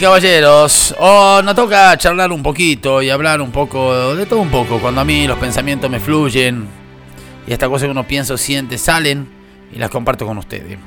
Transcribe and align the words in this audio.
Caballeros, 0.00 0.94
oh, 1.00 1.40
nos 1.42 1.56
toca 1.56 1.98
charlar 1.98 2.30
un 2.30 2.40
poquito 2.40 3.02
y 3.02 3.10
hablar 3.10 3.40
un 3.40 3.50
poco 3.50 4.14
de 4.14 4.26
todo 4.26 4.38
un 4.38 4.48
poco. 4.48 4.78
Cuando 4.78 5.00
a 5.00 5.04
mí 5.04 5.26
los 5.26 5.36
pensamientos 5.40 5.90
me 5.90 5.98
fluyen 5.98 6.68
y 7.48 7.52
estas 7.52 7.68
cosas 7.68 7.86
que 7.86 7.90
uno 7.90 8.06
piensa 8.06 8.32
o 8.32 8.36
siente 8.36 8.78
salen 8.78 9.28
y 9.72 9.78
las 9.80 9.90
comparto 9.90 10.24
con 10.24 10.38
ustedes. 10.38 10.78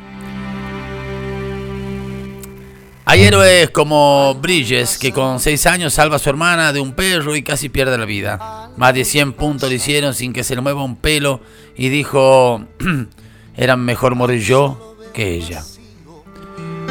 Hay 3.04 3.24
héroes 3.24 3.70
como 3.71 4.36
Bridges, 4.36 4.97
que 4.97 5.12
con 5.12 5.41
6 5.41 5.66
años 5.66 5.93
salva 5.93 6.16
a 6.16 6.20
su 6.20 6.30
hermana 6.30 6.71
de 6.71 6.80
un 6.80 6.93
perro 6.93 7.36
y 7.36 7.43
casi 7.43 7.68
pierde 7.68 7.98
la 7.98 8.05
vida. 8.05 8.70
Más 8.78 8.93
de 8.93 9.04
100 9.04 9.34
puntos 9.34 9.68
le 9.68 9.75
hicieron 9.75 10.14
sin 10.14 10.32
que 10.32 10.46
se 10.46 10.55
le 10.55 10.62
mueva 10.62 10.86
un 10.86 10.96
pelo 10.96 11.41
y 11.75 11.89
dijo, 11.89 12.66
era 13.57 13.75
mejor 13.75 14.16
morir 14.16 14.39
yo 14.41 14.96
que 15.14 15.34
ella. 15.34 15.62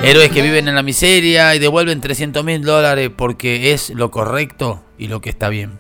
Héroes 0.03 0.31
que 0.31 0.41
viven 0.41 0.67
en 0.67 0.75
la 0.75 0.83
miseria 0.83 1.55
y 1.55 1.59
devuelven 1.59 2.01
300 2.01 2.43
mil 2.43 2.63
dólares 2.63 3.11
porque 3.15 3.73
es 3.73 3.91
lo 3.91 4.11
correcto 4.11 4.83
y 4.97 5.09
lo 5.09 5.21
que 5.21 5.29
está 5.29 5.51
bien. 5.51 5.79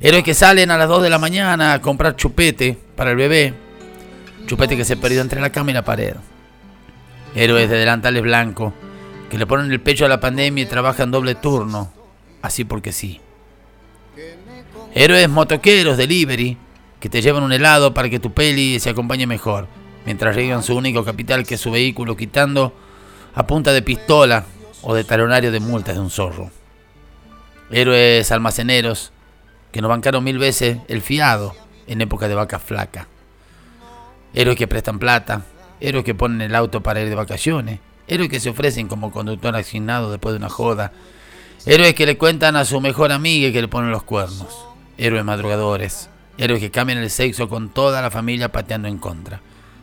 Héroes 0.00 0.24
que 0.24 0.32
salen 0.32 0.70
a 0.70 0.78
las 0.78 0.88
2 0.88 1.02
de 1.02 1.10
la 1.10 1.18
mañana 1.18 1.74
a 1.74 1.82
comprar 1.82 2.16
chupete 2.16 2.78
para 2.96 3.10
el 3.10 3.16
bebé. 3.18 3.52
Chupete 4.46 4.74
que 4.74 4.86
se 4.86 4.96
perdió 4.96 5.20
entre 5.20 5.38
la 5.38 5.50
cama 5.50 5.70
y 5.70 5.74
la 5.74 5.84
pared. 5.84 6.14
Héroes 7.34 7.68
de 7.68 7.76
delantales 7.76 8.22
blancos 8.22 8.72
que 9.30 9.36
le 9.36 9.46
ponen 9.46 9.70
el 9.70 9.80
pecho 9.80 10.06
a 10.06 10.08
la 10.08 10.18
pandemia 10.18 10.64
y 10.64 10.66
trabajan 10.66 11.10
doble 11.10 11.34
turno. 11.34 11.92
Así 12.40 12.64
porque 12.64 12.90
sí. 12.90 13.20
Héroes 14.94 15.28
motoqueros, 15.28 15.98
delivery, 15.98 16.56
que 16.98 17.10
te 17.10 17.20
llevan 17.20 17.42
un 17.42 17.52
helado 17.52 17.92
para 17.92 18.08
que 18.08 18.18
tu 18.18 18.32
peli 18.32 18.80
se 18.80 18.88
acompañe 18.88 19.26
mejor. 19.26 19.68
Mientras 20.06 20.34
llegan 20.34 20.62
su 20.62 20.74
único 20.74 21.04
capital 21.04 21.46
que 21.46 21.56
es 21.56 21.60
su 21.60 21.70
vehículo 21.70 22.16
quitando 22.16 22.72
a 23.34 23.46
punta 23.46 23.72
de 23.72 23.82
pistola 23.82 24.44
o 24.82 24.94
de 24.94 25.04
talonario 25.04 25.52
de 25.52 25.60
multas 25.60 25.94
de 25.94 26.00
un 26.00 26.10
zorro. 26.10 26.50
Héroes 27.70 28.30
almaceneros 28.32 29.12
que 29.72 29.80
nos 29.80 29.88
bancaron 29.88 30.24
mil 30.24 30.38
veces 30.38 30.78
el 30.88 31.02
fiado 31.02 31.54
en 31.86 32.00
época 32.00 32.28
de 32.28 32.34
vaca 32.34 32.58
flaca. 32.58 33.06
Héroes 34.34 34.56
que 34.56 34.68
prestan 34.68 34.98
plata, 34.98 35.42
héroes 35.80 36.04
que 36.04 36.14
ponen 36.14 36.40
el 36.40 36.54
auto 36.54 36.82
para 36.82 37.00
ir 37.00 37.08
de 37.08 37.14
vacaciones, 37.14 37.80
héroes 38.06 38.28
que 38.28 38.40
se 38.40 38.50
ofrecen 38.50 38.88
como 38.88 39.12
conductor 39.12 39.54
asignado 39.56 40.10
después 40.10 40.32
de 40.32 40.38
una 40.38 40.48
joda, 40.48 40.92
héroes 41.66 41.94
que 41.94 42.06
le 42.06 42.18
cuentan 42.18 42.56
a 42.56 42.64
su 42.64 42.80
mejor 42.80 43.12
amiga 43.12 43.52
que 43.52 43.60
le 43.60 43.68
ponen 43.68 43.90
los 43.90 44.02
cuernos, 44.02 44.66
héroes 44.98 45.24
madrugadores, 45.24 46.10
héroes 46.38 46.60
que 46.60 46.70
cambian 46.70 46.98
el 46.98 47.10
sexo 47.10 47.48
con 47.48 47.70
toda 47.70 48.02
la 48.02 48.10
familia 48.10 48.50
pateando 48.50 48.88
en 48.88 48.98
contra, 48.98 49.40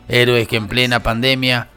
héroes 0.08 0.48
que 0.48 0.56
en 0.56 0.68
plena 0.68 1.02
pandemia 1.02 1.68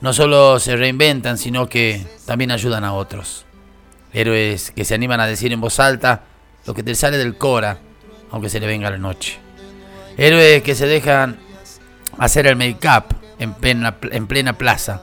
no 0.00 0.12
solo 0.12 0.58
se 0.58 0.76
reinventan, 0.76 1.38
sino 1.38 1.68
que 1.68 2.04
también 2.26 2.50
ayudan 2.50 2.84
a 2.84 2.94
otros. 2.94 3.44
Héroes 4.12 4.70
que 4.70 4.84
se 4.84 4.94
animan 4.94 5.20
a 5.20 5.26
decir 5.26 5.52
en 5.52 5.60
voz 5.60 5.78
alta 5.78 6.24
lo 6.66 6.74
que 6.74 6.82
te 6.82 6.94
sale 6.94 7.18
del 7.18 7.36
cora, 7.36 7.78
aunque 8.30 8.48
se 8.48 8.60
le 8.60 8.66
venga 8.66 8.90
la 8.90 8.98
noche. 8.98 9.38
Héroes 10.16 10.62
que 10.62 10.74
se 10.74 10.86
dejan 10.86 11.38
hacer 12.18 12.46
el 12.46 12.56
make-up 12.56 13.14
en 13.38 13.54
plena, 13.54 13.96
en 14.10 14.26
plena 14.26 14.54
plaza, 14.54 15.02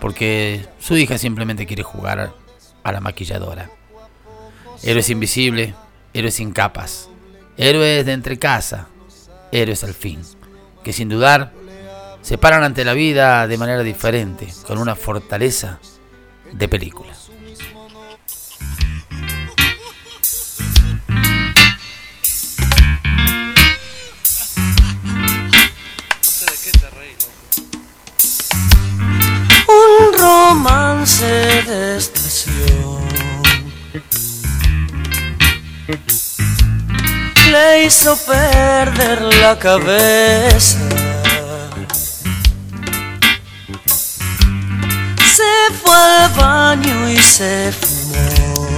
porque 0.00 0.66
su 0.78 0.96
hija 0.96 1.18
simplemente 1.18 1.66
quiere 1.66 1.82
jugar 1.82 2.34
a 2.82 2.92
la 2.92 3.00
maquilladora. 3.00 3.70
Héroes 4.82 5.10
invisibles, 5.10 5.74
héroes 6.12 6.34
sin 6.34 6.52
capas, 6.52 7.08
héroes 7.56 8.04
de 8.04 8.12
entre 8.12 8.38
casa, 8.38 8.88
héroes 9.50 9.82
al 9.84 9.94
fin, 9.94 10.20
que 10.82 10.92
sin 10.92 11.08
dudar 11.08 11.52
se 12.24 12.38
paran 12.38 12.64
ante 12.64 12.86
la 12.86 12.94
vida 12.94 13.46
de 13.46 13.58
manera 13.58 13.82
diferente, 13.82 14.48
con 14.66 14.78
una 14.78 14.96
fortaleza 14.96 15.78
de 16.52 16.68
película. 16.68 17.12
Un 29.68 30.18
romance 30.18 31.26
de 31.26 31.98
estación 31.98 33.04
le 37.50 37.84
hizo 37.84 38.16
perder 38.16 39.20
la 39.20 39.58
cabeza 39.58 40.93
se 45.34 45.52
fue 45.82 45.96
al 45.96 46.30
baño 46.34 47.08
y 47.08 47.16
se 47.16 47.72
fumó. 47.72 48.68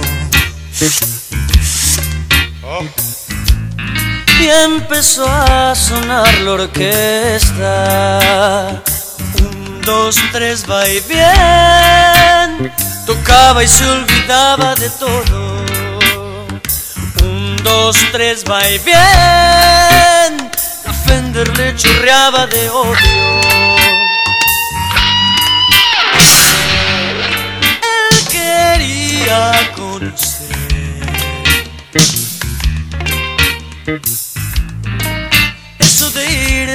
Y 4.39 4.49
empezó 4.49 5.27
a 5.29 5.75
sonar 5.75 6.33
la 6.39 6.51
orquesta. 6.53 8.19
Un, 9.39 9.81
dos, 9.81 10.15
tres, 10.31 10.65
va 10.69 10.87
y 10.89 10.99
bien. 11.01 12.71
Tocaba 13.05 13.63
y 13.63 13.67
se 13.67 13.85
olvidaba 13.85 14.73
de 14.75 14.89
todo. 14.91 15.63
Un, 17.21 17.55
dos, 17.63 17.97
tres, 18.11 18.43
va 18.49 18.67
y 18.67 18.79
bien. 18.79 18.97
La 20.85 21.43
le 21.55 21.75
chorreaba 21.75 22.47
de 22.47 22.69
odio. 22.69 23.66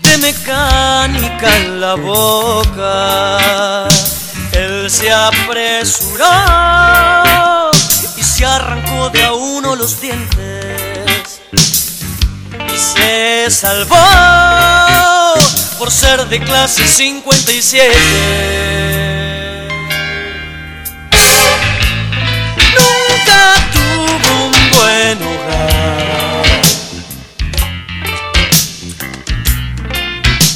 de 0.02 0.18
mecánica 0.18 1.56
en 1.56 1.80
la 1.80 1.94
boca. 1.94 3.88
Él 4.52 4.90
se 4.90 5.12
apresuró 5.12 6.70
se 8.40 8.46
arrancó 8.46 9.10
de 9.10 9.22
a 9.22 9.32
uno 9.34 9.76
los 9.76 10.00
dientes 10.00 11.40
y 12.72 12.78
se 12.78 13.50
salvó 13.50 13.96
por 15.80 15.90
ser 15.90 16.26
de 16.26 16.38
clase 16.38 16.86
57. 16.86 17.90
Nunca 22.76 23.54
tuvo 23.72 24.44
un 24.44 24.52
buen 24.72 25.22
hogar. 25.22 26.52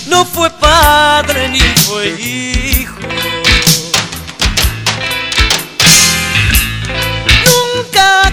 No 0.09 0.27
fue 0.27 0.51
padre 0.51 1.49
ni 1.49 1.61
fue 1.61 2.09
hijo 2.21 2.95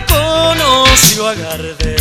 conoció 0.07 1.27
a 1.27 1.33
Gardel, 1.35 2.00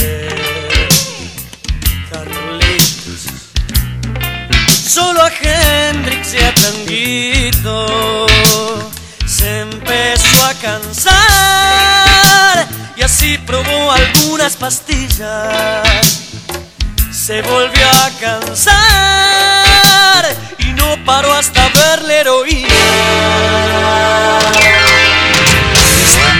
Hendrix 6.30 6.34
y 6.34 6.38
a 6.38 6.54
Tanguito 6.54 8.26
se 9.26 9.60
empezó 9.60 10.46
a 10.46 10.54
cansar 10.54 11.16
y 12.96 13.02
así 13.02 13.36
probó 13.38 13.92
algunas 13.92 14.56
pastillas. 14.56 15.82
Se 17.10 17.42
volvió 17.42 17.88
a 17.88 18.10
cansar 18.20 18.74
y 20.58 20.66
no 20.72 20.96
paró 21.04 21.32
hasta 21.32 21.68
verle 21.68 22.20
heroína 22.20 22.68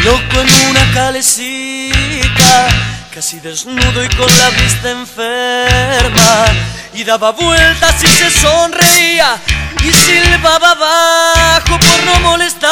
loco 0.04 0.40
en 0.40 0.48
una 0.70 0.92
calecita, 0.94 2.68
casi 3.14 3.38
desnudo 3.40 4.02
y 4.02 4.08
con 4.08 4.26
la 4.38 4.48
vista 4.50 4.90
enferma, 4.90 6.46
y 6.94 7.04
daba 7.04 7.32
vueltas 7.32 8.02
y 8.02 8.06
se 8.06 8.30
sonreía 8.30 9.38
y 9.82 9.92
silbaba 9.92 10.70
abajo 10.72 11.78
por 11.78 12.04
no 12.04 12.20
molestar. 12.20 12.70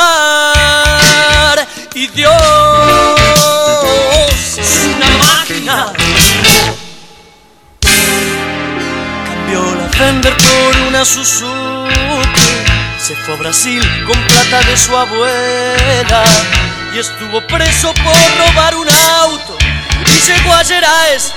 Y 1.94 2.06
Dios 2.08 2.34
es 4.56 4.81
una 4.94 5.08
máquina. 5.19 5.93
Cambió 9.26 9.75
la 9.75 9.88
Fender 9.88 10.37
por 10.37 10.76
una 10.88 11.05
Suzuki. 11.05 12.49
Se 12.99 13.16
fue 13.16 13.34
a 13.34 13.37
Brasil 13.38 13.82
con 14.06 14.20
plata 14.25 14.61
de 14.69 14.76
su 14.76 14.96
abuela 14.96 16.22
y 16.94 16.99
estuvo 16.99 17.40
preso 17.46 17.94
por 17.94 18.14
robar 18.38 18.75
un 18.75 18.88
auto 18.88 19.56
y 20.06 20.26
llegó 20.26 20.52
a 20.52 20.64
Gerais 20.64 21.32